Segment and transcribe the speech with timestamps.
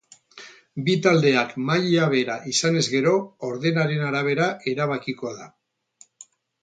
[0.87, 3.13] Bi taldeak maila bera izanez gero,
[3.51, 5.51] ordenaren arabera erabakiko da.